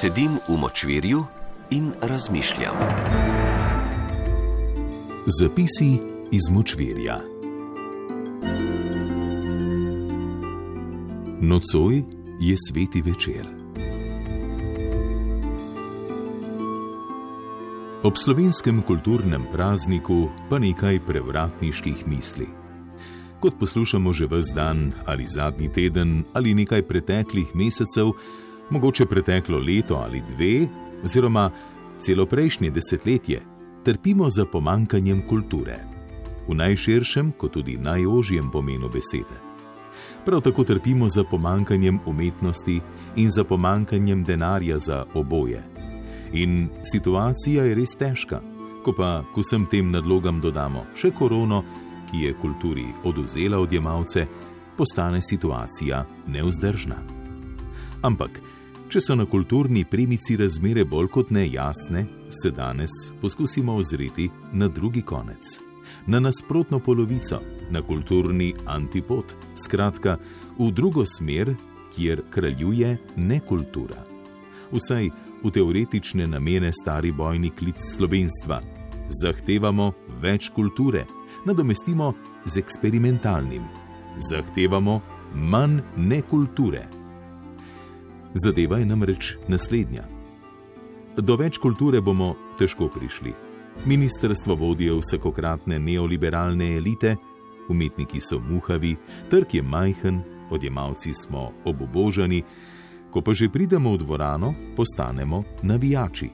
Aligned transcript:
Sedim 0.00 0.30
v 0.48 0.56
močvirju 0.60 1.24
in 1.70 1.92
razmišljam. 2.02 2.74
Zapisi 5.40 5.98
iz 6.30 6.50
močvirja. 6.50 7.20
Nocoj 11.40 12.02
je 12.40 12.56
sveti 12.68 13.02
večer. 13.02 13.46
Ob 18.02 18.16
slovenskem 18.16 18.82
kulturnem 18.82 19.44
prazniku 19.52 20.28
pa 20.50 20.58
nekaj 20.58 21.00
prevratniških 21.06 22.08
misli. 22.08 22.48
Kot 23.40 23.58
poslušamo 23.58 24.12
že 24.12 24.26
vse 24.26 24.54
dan 24.54 24.92
ali 25.06 25.24
zadnji 25.26 25.72
teden 25.72 26.24
ali 26.32 26.54
nekaj 26.54 26.82
preteklih 26.82 27.46
mesecev, 27.54 28.12
mogoče 28.70 29.06
preteklo 29.06 29.58
leto 29.58 29.94
ali 29.94 30.22
dve, 30.28 30.68
oziroma 31.04 31.50
celo 31.98 32.26
prejšnje 32.26 32.70
desetletje, 32.70 33.40
trpimo 33.84 34.30
za 34.30 34.44
pomankanjem 34.44 35.22
kulture. 35.28 35.78
V 36.48 36.54
najširšem, 36.54 37.32
kot 37.38 37.52
tudi 37.52 37.76
najožjem 37.78 38.50
pomenu 38.50 38.88
besede. 38.88 39.46
Prav 40.24 40.40
tako 40.40 40.64
trpimo 40.64 41.08
za 41.08 41.24
pomankanjem 41.24 42.00
umetnosti 42.06 42.80
in 43.16 43.30
za 43.30 43.44
pomankanjem 43.44 44.24
denarja 44.24 44.78
za 44.78 45.04
oboje. 45.14 45.62
In 46.32 46.68
situacija 46.82 47.64
je 47.64 47.74
res 47.74 47.96
težka, 47.98 48.40
ko 48.84 48.92
pa 48.92 49.22
k 49.34 49.42
vsem 49.42 49.66
tem 49.70 49.90
nadlogam 49.90 50.40
dodamo 50.40 50.84
še 50.94 51.10
korono, 51.10 51.62
ki 52.10 52.26
je 52.26 52.34
kulturi 52.42 52.86
oduzela 53.04 53.58
odjemalce, 53.58 54.26
postane 54.76 55.22
situacija 55.22 56.04
neuzdržna. 56.26 56.96
Ampak, 58.02 58.40
če 58.88 59.00
so 59.02 59.14
na 59.18 59.26
kulturni 59.26 59.84
premici 59.84 60.36
razmere 60.38 60.84
bolj 60.84 61.08
kot 61.14 61.30
ne 61.34 61.46
jasne, 61.48 62.04
se 62.30 62.50
danes 62.50 62.90
poskusimo 63.20 63.74
ozreti 63.74 64.28
na 64.52 64.68
drugi 64.68 65.02
konec, 65.02 65.58
na 66.06 66.20
nasprotno 66.20 66.78
polovico, 66.78 67.40
na 67.70 67.82
kulturni 67.82 68.54
antipod, 68.66 69.34
skratka, 69.54 70.18
v 70.58 70.70
drugo 70.72 71.06
smer, 71.06 71.54
kjer 71.96 72.22
kraljuje 72.30 72.96
nekultura. 73.16 74.04
Vsaj 74.72 75.10
v 75.42 75.50
teoretične 75.50 76.26
namene 76.26 76.72
stari 76.72 77.12
bojni 77.12 77.50
klic 77.50 77.80
slovenstva. 77.80 78.60
Zahtevamo 79.22 79.92
več 80.22 80.50
kulture, 80.54 81.06
nadomestimo 81.46 82.12
z 82.44 82.62
eksperimentalnim. 82.62 83.66
Zahtevamo 84.18 85.00
manj 85.34 85.82
nekulture. 85.96 86.95
Zadeva 88.36 88.78
je 88.78 88.86
namreč 88.86 89.36
naslednja. 89.48 90.02
Do 91.16 91.38
več 91.40 91.56
kulture 91.56 92.02
bomo 92.04 92.34
težko 92.58 92.90
prišli. 92.92 93.32
Ministrstvo 93.88 94.54
vodijo 94.60 94.98
vsakokratne 95.00 95.78
neoliberalne 95.80 96.74
elite, 96.76 97.14
umetniki 97.72 98.20
so 98.20 98.36
muhavi, 98.40 98.96
trg 99.30 99.54
je 99.56 99.62
majhen, 99.62 100.18
odjemalci 100.50 101.14
smo 101.16 101.48
obubožani, 101.64 102.42
ko 103.10 103.22
pa 103.24 103.32
že 103.32 103.48
pridemo 103.48 103.94
v 103.94 104.02
dvorano, 104.04 104.52
postanemo 104.76 105.40
navijači. 105.62 106.28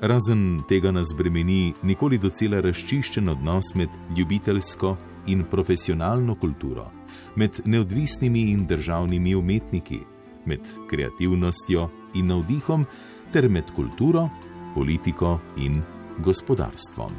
Razen 0.00 0.62
tega 0.68 0.88
nas 0.90 1.12
bremeni 1.12 1.74
nikoli 1.82 2.16
docela 2.18 2.62
razčiščen 2.64 3.28
odnos 3.28 3.74
med 3.74 3.92
ljubiteljsko 4.16 4.94
in 5.26 5.44
profesionalno 5.50 6.38
kulturo, 6.40 6.88
med 7.36 7.60
neodvisnimi 7.64 8.46
in 8.54 8.64
državnimi 8.66 9.34
umetniki, 9.34 10.00
med 10.44 10.60
kreativnostjo 10.90 11.88
in 12.14 12.26
navdihom, 12.26 12.86
ter 13.32 13.48
med 13.48 13.70
kulturo, 13.76 14.28
politiko 14.74 15.38
in 15.56 15.82
gospodarstvom. 16.18 17.12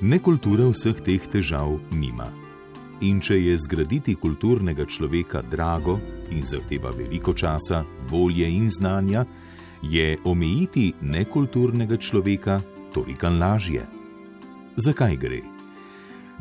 Nekultura 0.00 0.64
vseh 0.72 0.96
teh 1.04 1.24
težav 1.28 1.74
nima. 1.92 2.30
In 3.04 3.20
če 3.20 3.36
je 3.36 3.56
zgraditi 3.60 4.14
kulturnega 4.16 4.86
človeka 4.88 5.42
drago 5.44 5.98
in 6.32 6.40
zahteva 6.44 6.92
veliko 6.96 7.34
časa, 7.36 7.82
volje 8.08 8.48
in 8.48 8.68
znanja, 8.68 9.24
je 9.82 10.16
omejiti 10.24 10.92
nekulturnega 11.00 11.96
človeka 11.96 12.60
toliko 12.94 13.28
lažje. 13.28 13.84
Zakaj 14.76 15.16
gre? 15.16 15.40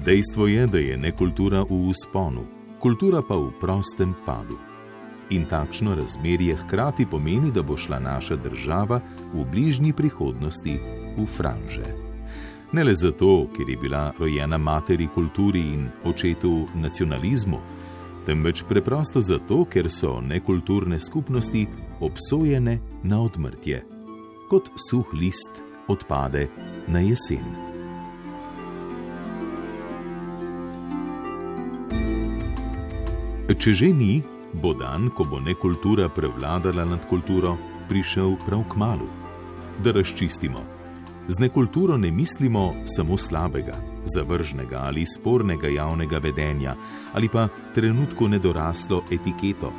Dejstvo 0.06 0.48
je, 0.48 0.68
da 0.68 0.78
je 0.78 0.98
nekultura 0.98 1.62
v 1.62 1.90
usponu, 1.90 2.46
kultura 2.80 3.22
pa 3.22 3.36
v 3.36 3.52
prostem 3.60 4.14
padu. 4.26 4.56
In 5.30 5.46
takšno 5.46 5.96
razmerje 5.96 6.56
hkrati 6.56 7.06
pomeni, 7.06 7.52
da 7.52 7.62
bo 7.62 7.78
šla 7.78 8.00
naša 8.00 8.36
država 8.36 9.02
v 9.34 9.44
bližnji 9.52 9.94
prihodnosti 9.94 10.80
v 11.18 11.26
franže. 11.28 11.84
Ne 12.72 12.84
le 12.84 12.94
zato, 12.94 13.50
ker 13.58 13.70
je 13.70 13.78
bila 13.78 14.14
rojena 14.20 14.58
materi 14.58 15.08
kulturi 15.14 15.60
in 15.60 15.90
očetu 16.06 16.68
nacionalizmu, 16.76 17.60
temveč 18.26 18.64
preprosto 18.70 19.22
zato, 19.22 19.66
ker 19.66 19.90
so 19.92 20.22
nekulturne 20.22 21.00
skupnosti 21.00 21.68
obsojene 22.00 22.80
na 23.04 23.22
odmrtje, 23.22 23.84
kot 24.50 24.72
suh 24.90 25.14
list 25.14 25.60
odpade 25.88 26.48
na 26.88 27.00
jesen. 27.00 27.69
Če 33.60 33.74
že 33.76 33.88
ni, 33.92 34.22
bo 34.64 34.72
dan, 34.72 35.10
ko 35.12 35.28
bo 35.28 35.36
nekultura 35.44 36.08
prevladala 36.08 36.86
nad 36.88 37.04
kulturo, 37.12 37.58
prišel 37.92 38.38
prav 38.48 38.64
k 38.72 38.80
malu. 38.80 39.08
Da 39.84 39.92
razčistimo. 39.92 40.64
Z 41.28 41.44
nekulturo 41.44 41.98
ne 42.00 42.08
mislimo 42.08 42.72
samo 42.88 43.18
slabega, 43.20 43.76
zavržnega 44.08 44.80
ali 44.88 45.04
spornega 45.04 45.68
javnega 45.68 46.24
vedenja 46.24 46.76
ali 47.14 47.28
pa 47.28 47.50
trenutku 47.76 48.32
nedoraslo 48.32 49.04
etiketo. 49.12 49.76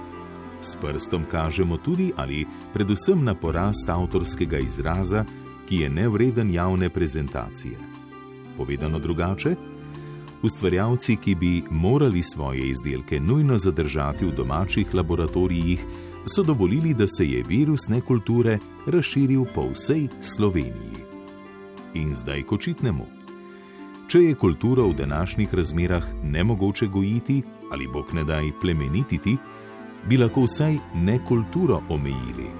S 0.60 0.76
prstom 0.76 1.24
kažemo 1.24 1.80
tudi 1.80 2.12
ali 2.20 2.44
predvsem 2.76 3.24
na 3.24 3.32
porast 3.34 3.88
avtorskega 3.88 4.60
izraza, 4.60 5.24
ki 5.64 5.76
je 5.76 5.88
nevreden 5.88 6.52
javne 6.52 6.92
prezentacije. 6.92 7.80
Povedano 8.60 8.98
drugače, 8.98 9.56
ustvarjalci, 10.42 11.16
ki 11.16 11.34
bi 11.34 11.62
morali 11.70 12.22
svoje 12.22 12.68
izdelke 12.68 13.20
nujno 13.20 13.58
zadržati 13.58 14.24
v 14.24 14.32
domačih 14.32 14.94
laboratorijih, 14.94 15.84
so 16.26 16.42
dovolili, 16.42 16.94
da 16.94 17.08
se 17.08 17.26
je 17.26 17.42
virus 17.48 17.88
nekulture 17.88 18.58
razširil 18.86 19.44
po 19.54 19.68
vsej 19.72 20.08
Sloveniji. 20.20 21.04
In 21.94 22.14
zdaj 22.14 22.42
k 22.42 22.52
očitnemu. 22.52 23.06
Če 24.08 24.18
je 24.22 24.34
kulturo 24.34 24.88
v 24.88 24.94
današnjih 24.94 25.54
razmerah 25.54 26.04
nemogoče 26.24 26.86
gojiti 26.86 27.42
ali 27.70 27.86
bog 27.86 28.14
ne 28.14 28.24
daj 28.24 28.50
plemenititi, 28.60 29.36
bi 30.08 30.16
lahko 30.16 30.42
vsaj 30.42 30.78
nekulturo 30.94 31.82
omejili. 31.88 32.50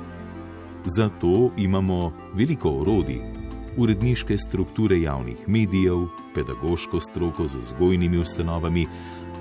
Zato 0.84 1.50
imamo 1.56 2.12
veliko 2.34 2.70
orodij, 2.70 3.39
uredniške 3.76 4.38
strukture 4.38 5.00
javnih 5.00 5.48
medijev, 5.48 6.06
pedagoško 6.34 7.00
stroko 7.00 7.46
z 7.46 7.56
vzgojnimi 7.56 8.18
ustanovami, 8.18 8.86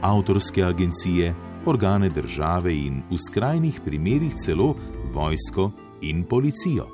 avtorske 0.02 0.64
agencije, 0.64 1.36
organe 1.66 2.10
države 2.10 2.76
in 2.78 3.02
v 3.12 3.18
skrajnih 3.18 3.80
primerih 3.86 4.36
celo 4.36 4.76
vojsko 5.14 5.72
in 6.02 6.24
policijo. 6.24 6.88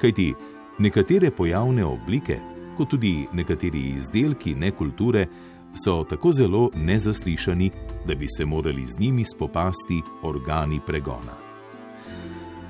Kajti 0.00 0.34
nekatere 0.78 1.30
pojavne 1.30 1.84
oblike, 1.84 2.38
kot 2.76 2.88
tudi 2.88 3.26
nekateri 3.32 3.80
izdelki 3.96 4.54
nekulture, 4.54 5.26
so 5.74 6.04
tako 6.04 6.30
zelo 6.32 6.70
nezaslišani, 6.74 7.70
da 8.06 8.14
bi 8.14 8.26
se 8.28 8.44
morali 8.44 8.86
z 8.86 8.98
njimi 8.98 9.24
spopasti 9.24 10.02
organi 10.22 10.80
pregona. 10.86 11.34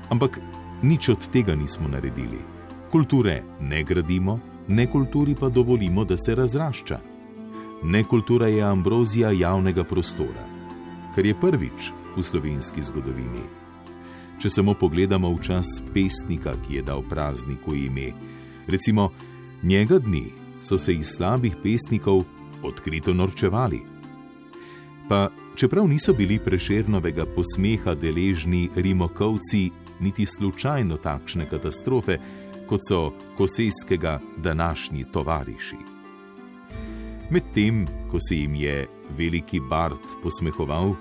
Ampak 0.09 0.39
nič 0.83 1.09
od 1.09 1.29
tega 1.31 1.55
nismo 1.55 1.87
naredili. 1.87 2.58
Kulture 2.91 3.43
ne 3.61 3.83
gradimo, 3.83 4.39
nekulturi 4.67 5.35
pa 5.39 5.49
dovolimo, 5.49 6.05
da 6.05 6.17
se 6.17 6.35
razrašča. 6.35 6.99
Nekultura 7.83 8.47
je 8.47 8.63
ambrozija 8.63 9.31
javnega 9.31 9.83
prostora, 9.83 10.45
kar 11.15 11.25
je 11.25 11.35
prvič 11.41 11.91
v 12.17 12.23
slovenski 12.23 12.81
zgodovini. 12.81 13.45
Če 14.41 14.49
samo 14.49 14.73
pogledamo 14.73 15.29
v 15.35 15.41
čas 15.41 15.83
pesnika, 15.93 16.55
ki 16.65 16.75
je 16.75 16.81
dal 16.81 17.03
prazniku 17.09 17.75
ime, 17.75 18.11
recimo 18.67 19.11
njega 19.63 19.99
dni 19.99 20.25
so 20.61 20.77
se 20.77 20.93
iz 20.93 21.13
slabih 21.13 21.55
pesnikov 21.63 22.23
odkrito 22.63 23.13
norčevali. 23.13 23.81
Pa 25.09 25.29
čeprav 25.55 25.87
niso 25.87 26.13
bili 26.13 26.39
preširnovega 26.39 27.25
posmeha 27.35 27.95
deležni 27.95 28.69
rimokovci, 28.75 29.69
niti 29.99 30.25
slučajno 30.25 30.97
takšne 30.97 31.49
katastrofe, 31.49 32.17
kot 32.69 32.79
so 32.89 33.11
kosejskega 33.37 34.19
današnji 34.37 35.05
tovariši. 35.11 35.77
Medtem, 37.29 37.85
ko 38.11 38.17
se 38.19 38.35
jim 38.35 38.55
je 38.55 38.87
veliki 39.17 39.59
Bart 39.59 40.05
posmehoval, 40.23 40.95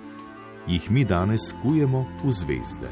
jih 0.68 0.90
mi 0.90 1.04
danes 1.04 1.54
kujemo 1.62 2.06
v 2.24 2.30
zvezde 2.30 2.88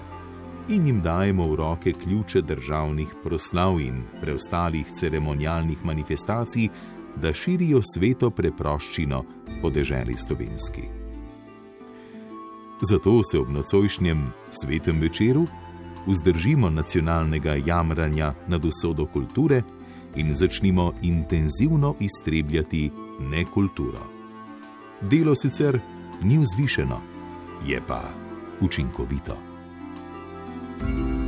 in 0.68 0.86
jim 0.86 1.00
dajemo 1.00 1.46
v 1.48 1.54
roke 1.54 1.92
ključe 1.92 2.42
državnih 2.42 3.08
proslav 3.22 3.80
in 3.80 4.02
preostalih 4.20 4.86
ceremonialnih 4.92 5.84
manifestacij, 5.84 6.68
da 7.16 7.32
širijo 7.32 7.80
sveto 7.94 8.30
preproščino 8.30 9.24
po 9.62 9.70
deželi 9.70 10.16
slovenski. 10.16 10.82
Zato 12.82 13.22
se 13.24 13.38
ob 13.38 13.48
nocojšnjem 13.48 14.26
svetem 14.50 15.00
večeru 15.00 15.46
vzdržimo 16.06 16.70
nacionalnega 16.70 17.54
jamranja 17.66 18.34
nad 18.48 18.64
usodo 18.64 19.06
kulture 19.06 19.62
in 20.16 20.34
začnimo 20.34 20.92
intenzivno 21.02 21.94
iztrebljati 22.00 22.90
nekulturo. 23.20 24.06
Delo 25.00 25.34
sicer 25.34 25.80
ni 26.22 26.38
vzvišeno, 26.38 27.00
je 27.66 27.80
pa 27.88 28.02
učinkovito. 28.60 29.36
thank 30.78 31.20
you 31.20 31.25